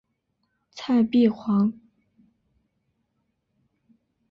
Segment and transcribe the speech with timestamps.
[0.71, 1.71] 蔡璧煌。